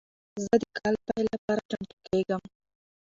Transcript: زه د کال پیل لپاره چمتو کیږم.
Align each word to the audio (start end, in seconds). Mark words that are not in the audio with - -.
زه 0.43 0.53
د 0.61 0.63
کال 0.77 0.95
پیل 1.05 1.25
لپاره 1.35 1.61
چمتو 1.69 1.95
کیږم. 2.07 2.41